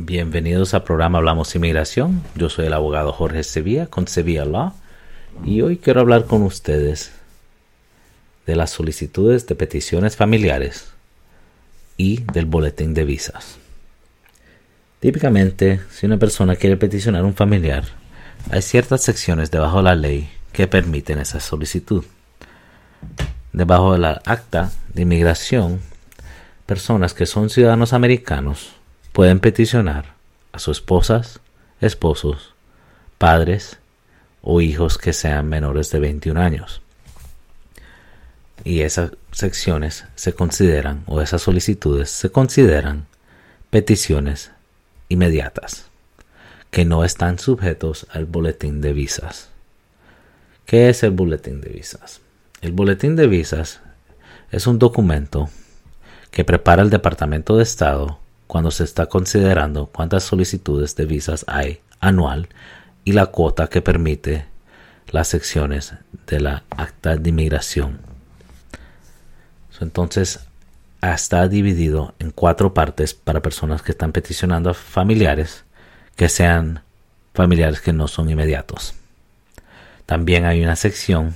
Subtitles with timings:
[0.00, 2.22] Bienvenidos al programa Hablamos Inmigración.
[2.36, 4.72] Yo soy el abogado Jorge Sevilla con Sevilla Law
[5.44, 7.10] y hoy quiero hablar con ustedes
[8.46, 10.92] de las solicitudes de peticiones familiares
[11.96, 13.58] y del boletín de visas.
[15.00, 17.82] Típicamente, si una persona quiere peticionar a un familiar,
[18.52, 22.04] hay ciertas secciones debajo de la ley que permiten esa solicitud.
[23.52, 25.80] Debajo de la acta de inmigración,
[26.66, 28.77] personas que son ciudadanos americanos
[29.18, 30.14] pueden peticionar
[30.52, 31.40] a sus esposas,
[31.80, 32.54] esposos,
[33.18, 33.78] padres
[34.42, 36.82] o hijos que sean menores de 21 años.
[38.62, 43.08] Y esas secciones se consideran, o esas solicitudes se consideran
[43.70, 44.52] peticiones
[45.08, 45.86] inmediatas,
[46.70, 49.48] que no están sujetos al boletín de visas.
[50.64, 52.20] ¿Qué es el boletín de visas?
[52.60, 53.80] El boletín de visas
[54.52, 55.50] es un documento
[56.30, 61.80] que prepara el Departamento de Estado cuando se está considerando cuántas solicitudes de visas hay
[62.00, 62.48] anual
[63.04, 64.46] y la cuota que permite
[65.10, 65.94] las secciones
[66.26, 68.00] de la acta de inmigración.
[69.80, 70.40] Entonces,
[71.00, 75.64] está dividido en cuatro partes para personas que están peticionando a familiares
[76.16, 76.82] que sean
[77.34, 78.94] familiares que no son inmediatos.
[80.06, 81.34] También hay una sección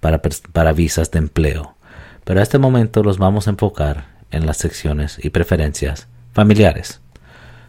[0.00, 0.20] para,
[0.52, 1.76] para visas de empleo,
[2.24, 7.00] pero a este momento los vamos a enfocar en las secciones y preferencias familiares.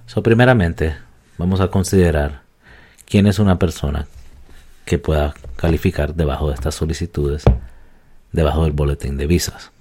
[0.06, 0.96] So, primeramente,
[1.38, 2.42] vamos a considerar
[3.06, 4.08] quién es una persona
[4.86, 7.44] que pueda calificar debajo de estas solicitudes,
[8.32, 9.72] debajo del boletín de visas.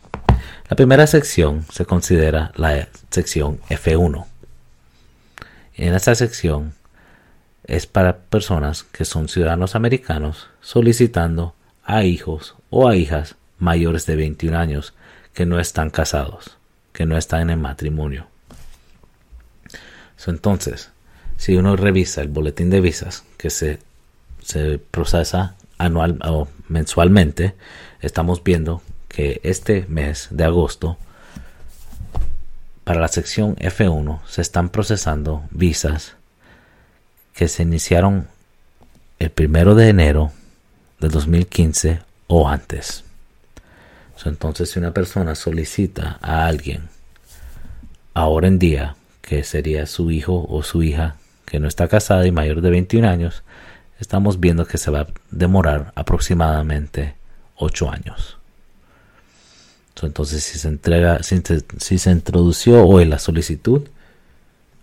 [0.69, 4.27] La primera sección se considera la sección F1.
[5.75, 6.75] En esta sección
[7.65, 14.17] es para personas que son ciudadanos americanos solicitando a hijos o a hijas mayores de
[14.17, 14.95] 21 años
[15.35, 16.57] que no están casados,
[16.93, 17.57] que no están en el
[20.21, 20.91] matrimonio entonces,
[21.39, 23.79] si uno revisa el boletín de visas que se,
[24.43, 27.55] se procesa anual o mensualmente,
[28.03, 30.99] estamos viendo que este mes de agosto,
[32.85, 36.17] para la sección F1, se están procesando visas
[37.33, 38.29] que se iniciaron
[39.19, 40.33] el primero de enero
[40.99, 43.05] de 2015 o antes.
[44.27, 46.91] entonces, si una persona solicita a alguien
[48.13, 48.97] ahora en día
[49.31, 51.15] que sería su hijo o su hija
[51.47, 53.45] que no está casada y mayor de 21 años,
[54.01, 57.15] estamos viendo que se va a demorar aproximadamente
[57.55, 58.39] 8 años.
[60.03, 61.41] Entonces, si se entrega, si
[61.99, 63.87] se, introdució hoy la solicitud,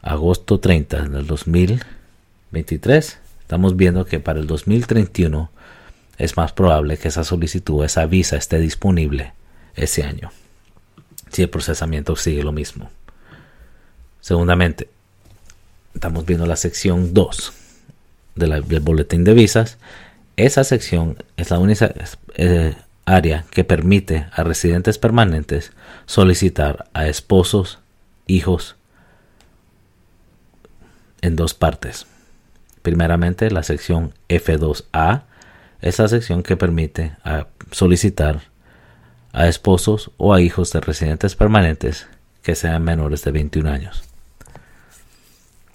[0.02, 5.52] agosto 30 del 2023, estamos viendo que para el 2031
[6.18, 9.34] es más probable que esa solicitud, esa visa esté disponible
[9.76, 10.32] ese año.
[11.34, 12.90] Si el procesamiento sigue lo mismo.
[14.28, 14.90] Segundamente,
[15.94, 17.54] estamos viendo la sección 2
[18.36, 19.78] del boletín de visas.
[20.36, 21.94] Esa sección es la única
[22.36, 25.72] eh, área que permite a residentes permanentes
[26.08, 27.80] solicitar a esposos,
[28.26, 28.76] hijos,
[31.22, 32.06] en dos partes.
[32.82, 35.22] Primeramente, la sección F2A
[35.80, 38.42] es la sección que permite a solicitar
[39.32, 42.08] a esposos o a hijos de residentes permanentes
[42.44, 44.04] que sean menores de 21 años.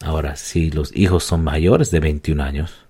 [0.03, 2.87] Ahora, si los hijos son mayores de 21 años,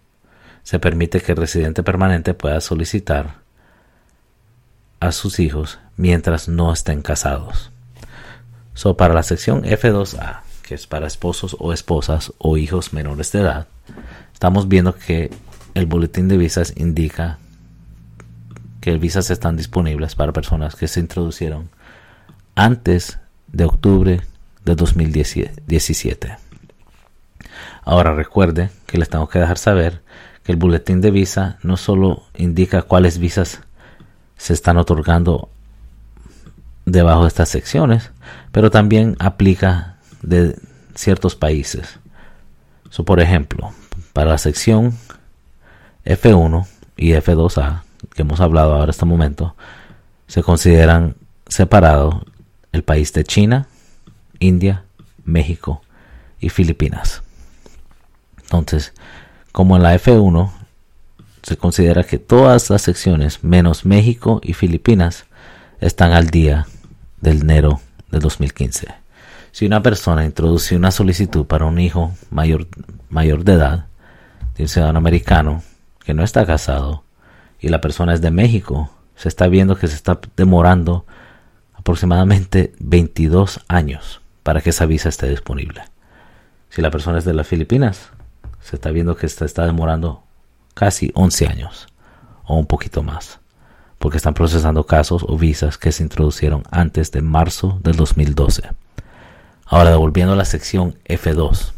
[0.62, 3.43] se permite que el residente permanente pueda solicitar
[5.00, 7.71] a sus hijos mientras no estén casados.
[8.75, 13.41] So, para la sección F2A, que es para esposos o esposas o hijos menores de
[13.41, 13.67] edad,
[14.33, 15.31] estamos viendo que
[15.75, 17.39] el boletín de visas indica
[18.81, 21.69] que visas están disponibles para personas que se introducieron
[22.55, 23.19] antes
[23.49, 24.22] de octubre
[24.65, 26.37] de 2017.
[27.82, 30.03] Ahora recuerde que les tengo que dejar saber
[30.44, 33.60] que el boletín de visa no solo indica cuáles visas
[34.37, 35.48] se están otorgando
[36.84, 38.10] debajo de estas secciones,
[38.50, 40.56] pero también aplica de
[40.94, 41.98] ciertos países.
[43.04, 43.72] por ejemplo,
[44.12, 44.97] para la sección
[46.04, 46.66] F1
[46.97, 47.83] y F2A,
[48.15, 49.54] que hemos hablado ahora este momento,
[50.27, 51.16] se consideran
[51.47, 52.16] separados
[52.72, 53.66] el país de China,
[54.39, 54.84] India,
[55.24, 55.83] México
[56.41, 57.22] y Filipinas.
[58.53, 58.93] Entonces,
[59.51, 60.53] como en la F1,
[61.43, 65.25] se considera que todas las secciones, menos México y Filipinas,
[65.81, 66.66] están al día
[67.22, 68.89] del enero de 2015.
[69.53, 72.69] Si una persona introduce una solicitud para un hijo mayor,
[73.09, 73.87] mayor de edad,
[74.57, 75.63] de un ciudadano americano,
[76.05, 77.05] que no está casado,
[77.59, 81.07] y la persona es de México, se está viendo que se está demorando
[81.72, 85.84] aproximadamente 22 años para que esa visa esté disponible.
[86.72, 88.11] Si la persona es de las Filipinas,
[88.62, 90.22] se está viendo que está, está demorando
[90.74, 91.86] casi 11 años
[92.44, 93.41] o un poquito más,
[93.98, 98.70] porque están procesando casos o visas que se introducieron antes de marzo del 2012.
[99.66, 101.72] Ahora, devolviendo a la sección F2,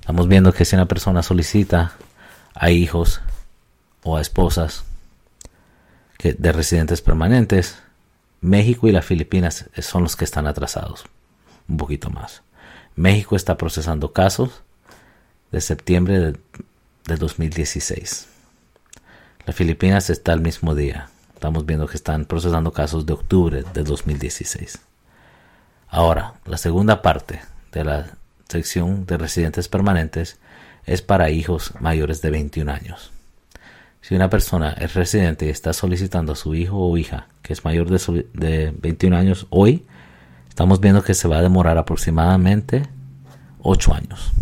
[0.00, 1.92] estamos viendo que si una persona solicita
[2.54, 3.20] a hijos
[4.02, 4.84] o a esposas
[6.18, 7.78] que, de residentes permanentes,
[8.40, 11.04] México y las Filipinas son los que están atrasados,
[11.68, 12.42] un poquito más.
[12.96, 14.63] México está procesando casos
[15.54, 16.36] de septiembre de,
[17.06, 18.26] de 2016.
[19.46, 21.10] Las Filipinas está al mismo día.
[21.32, 24.80] Estamos viendo que están procesando casos de octubre de 2016.
[25.88, 27.40] Ahora, la segunda parte
[27.70, 28.16] de la
[28.48, 30.38] sección de residentes permanentes
[30.86, 33.12] es para hijos mayores de 21 años.
[34.00, 37.64] Si una persona es residente y está solicitando a su hijo o hija que es
[37.64, 39.86] mayor de, de 21 años hoy,
[40.48, 42.88] estamos viendo que se va a demorar aproximadamente
[43.60, 44.32] 8 años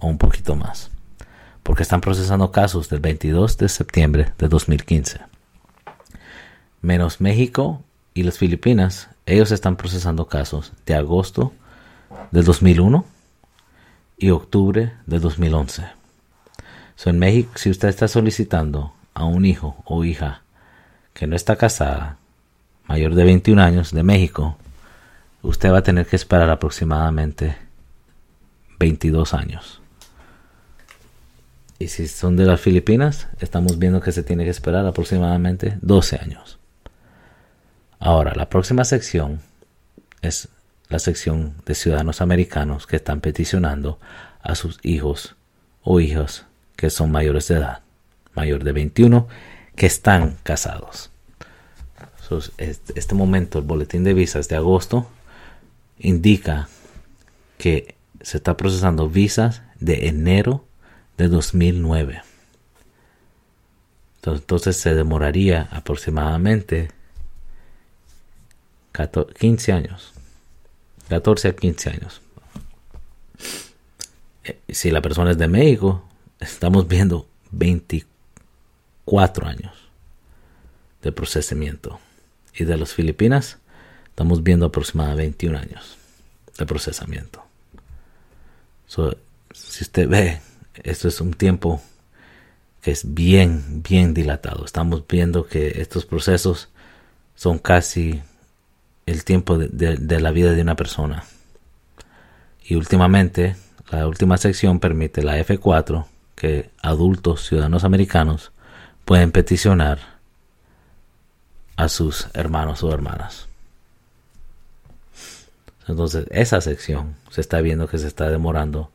[0.00, 0.90] o un poquito más,
[1.62, 5.20] porque están procesando casos del 22 de septiembre de 2015.
[6.80, 7.82] Menos México
[8.14, 11.52] y las Filipinas, ellos están procesando casos de agosto
[12.30, 13.04] del 2001
[14.18, 15.84] y octubre del 2011.
[17.04, 20.42] en México, si usted está solicitando a un hijo o hija
[21.14, 22.16] que no está casada,
[22.86, 24.56] mayor de 21 años, de México,
[25.42, 27.56] usted va a tener que esperar aproximadamente
[28.78, 29.80] 22 años.
[31.78, 36.16] Y si son de las Filipinas, estamos viendo que se tiene que esperar aproximadamente 12
[36.16, 36.58] años.
[38.00, 39.40] Ahora, la próxima sección
[40.22, 40.48] es
[40.88, 43.98] la sección de ciudadanos americanos que están peticionando
[44.42, 45.36] a sus hijos
[45.82, 46.46] o hijas
[46.76, 47.80] que son mayores de edad,
[48.34, 49.26] mayor de 21,
[49.74, 51.10] que están casados.
[52.68, 55.08] este momento, el boletín de visas de agosto,
[55.98, 56.68] indica
[57.56, 60.64] que se está procesando visas de enero
[61.18, 62.22] de 2009.
[64.24, 66.90] Entonces se demoraría aproximadamente
[69.38, 70.12] 15 años.
[71.08, 72.20] 14 a 15 años.
[74.44, 76.04] Eh, si la persona es de México,
[76.40, 79.72] estamos viendo 24 años
[81.02, 81.98] de procesamiento.
[82.54, 83.58] Y de las Filipinas,
[84.06, 85.96] estamos viendo aproximadamente 21 años
[86.58, 87.44] de procesamiento.
[88.86, 90.40] si usted ve,
[90.84, 91.80] esto es un tiempo
[92.82, 94.64] que es bien, bien dilatado.
[94.64, 96.68] Estamos viendo que estos procesos
[97.34, 98.22] son casi
[99.06, 101.24] el tiempo de, la vida de una persona.
[102.64, 103.56] Y últimamente,
[103.90, 108.52] la última sección permite la F4 que adultos ciudadanos americanos
[109.04, 110.18] pueden peticionar
[111.76, 113.48] a sus hermanos o hermanas.
[115.86, 118.90] Entonces, esa sección se está viendo que se está demorando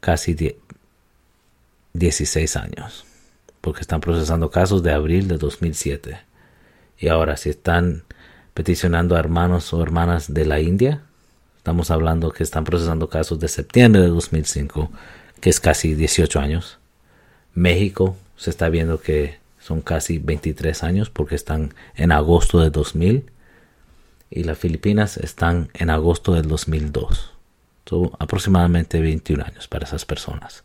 [0.00, 0.36] casi
[1.94, 3.04] 16 años,
[3.60, 6.18] porque están procesando casos de abril de 2007.
[6.98, 8.02] Y ahora, si están
[8.52, 11.02] peticionando a hermanos o hermanas de la India,
[11.56, 14.90] estamos hablando que están procesando casos de septiembre de 2005,
[15.40, 16.78] que es casi 18 años.
[17.54, 23.30] México se está viendo que son casi 23 años porque están en agosto de 2000
[24.30, 27.30] y las Filipinas están en agosto del 2002.
[27.86, 30.64] Son aproximadamente 21 años para esas personas.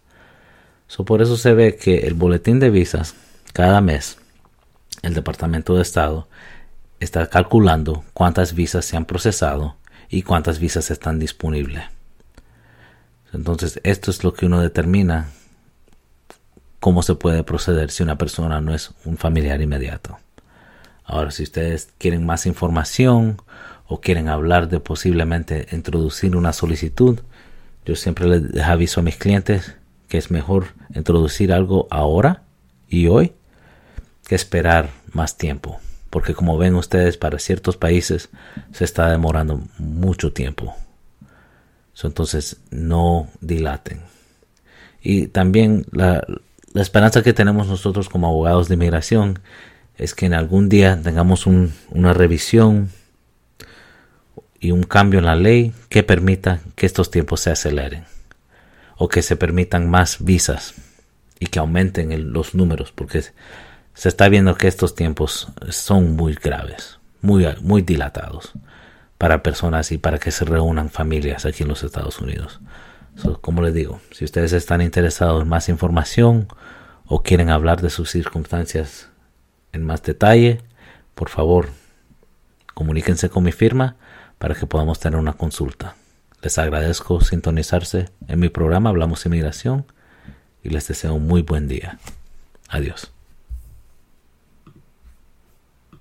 [1.06, 3.16] Por eso se ve que el boletín de visas
[3.54, 4.18] cada mes,
[5.02, 6.28] el Departamento de Estado
[7.00, 9.78] está calculando cuántas visas se han procesado
[10.10, 11.84] y cuántas visas están disponibles.
[13.32, 15.30] Entonces, esto es lo que uno determina
[16.80, 20.18] cómo se puede proceder si una persona no es un familiar inmediato.
[21.06, 23.42] Ahora, si ustedes quieren más información
[23.88, 27.20] o quieren hablar de posiblemente introducir una solicitud,
[27.86, 29.76] yo siempre les aviso a mis clientes
[30.10, 32.42] que es mejor introducir algo ahora
[32.90, 33.34] y hoy
[34.28, 35.80] que esperar más tiempo.
[36.10, 38.30] Porque como ven ustedes, para ciertos países
[38.74, 40.76] se está demorando mucho tiempo.
[42.04, 44.02] entonces, no dilaten.
[45.02, 46.26] Y también la,
[46.74, 49.40] la esperanza que tenemos nosotros como abogados de inmigración
[49.98, 52.90] es que en algún día tengamos una revisión
[54.60, 58.06] y un cambio en la ley que permita que estos tiempos se aceleren
[59.00, 60.76] o que se permitan más visas
[61.40, 63.24] y que aumenten los números porque
[63.94, 68.52] se está viendo que estos tiempos son muy graves, muy, muy dilatados
[69.18, 72.60] para personas y para que se reúnan familias aquí en los Estados Unidos.
[73.42, 76.48] como les digo, si ustedes están interesados en más información
[77.06, 79.10] o quieren hablar de sus circunstancias
[79.72, 80.62] en más detalle,
[81.16, 81.70] por favor,
[82.74, 83.96] comuníquense con mi firma
[84.38, 85.96] para que podamos tener una consulta.
[86.42, 89.86] Les agradezco sintonizarse en mi programa Hablamos Inmigración
[90.64, 92.00] y les deseo un muy buen día.
[92.70, 93.12] Adiós.